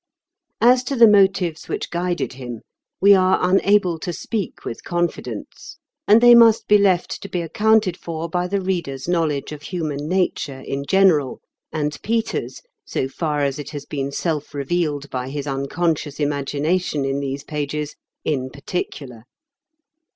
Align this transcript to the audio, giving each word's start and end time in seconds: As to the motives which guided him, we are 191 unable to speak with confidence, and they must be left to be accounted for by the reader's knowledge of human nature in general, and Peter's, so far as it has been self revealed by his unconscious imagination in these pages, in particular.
As 0.61 0.83
to 0.85 0.95
the 0.95 1.07
motives 1.07 1.69
which 1.69 1.91
guided 1.91 2.33
him, 2.33 2.61
we 2.99 3.13
are 3.13 3.33
191 3.37 3.53
unable 3.67 3.99
to 3.99 4.11
speak 4.11 4.65
with 4.65 4.83
confidence, 4.83 5.77
and 6.07 6.19
they 6.21 6.33
must 6.33 6.67
be 6.67 6.79
left 6.79 7.21
to 7.21 7.29
be 7.29 7.39
accounted 7.39 7.95
for 7.95 8.27
by 8.27 8.47
the 8.47 8.59
reader's 8.59 9.07
knowledge 9.07 9.51
of 9.51 9.61
human 9.61 10.09
nature 10.09 10.61
in 10.61 10.87
general, 10.87 11.39
and 11.71 12.01
Peter's, 12.01 12.63
so 12.83 13.07
far 13.07 13.41
as 13.41 13.59
it 13.59 13.69
has 13.69 13.85
been 13.85 14.11
self 14.11 14.55
revealed 14.55 15.07
by 15.11 15.29
his 15.29 15.45
unconscious 15.45 16.19
imagination 16.19 17.05
in 17.05 17.19
these 17.19 17.43
pages, 17.43 17.95
in 18.25 18.49
particular. 18.49 19.25